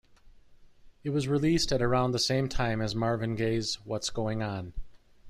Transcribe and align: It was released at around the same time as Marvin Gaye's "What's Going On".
It 1.03 1.11
was 1.11 1.27
released 1.27 1.71
at 1.71 1.79
around 1.79 2.09
the 2.09 2.17
same 2.17 2.49
time 2.49 2.81
as 2.81 2.95
Marvin 2.95 3.35
Gaye's 3.35 3.75
"What's 3.85 4.09
Going 4.09 4.41
On". 4.41 4.73